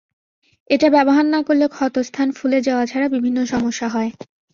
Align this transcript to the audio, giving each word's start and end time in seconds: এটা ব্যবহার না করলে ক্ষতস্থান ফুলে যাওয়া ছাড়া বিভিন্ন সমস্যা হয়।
এটা 0.69 0.87
ব্যবহার 0.89 1.25
না 1.25 1.39
করলে 1.43 1.65
ক্ষতস্থান 1.67 2.27
ফুলে 2.31 2.59
যাওয়া 2.61 2.83
ছাড়া 2.85 3.07
বিভিন্ন 3.09 3.39
সমস্যা 3.45 3.87
হয়। 3.87 4.11